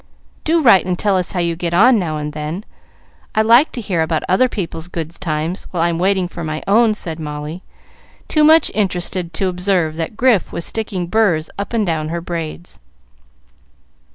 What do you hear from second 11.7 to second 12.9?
and down her braids.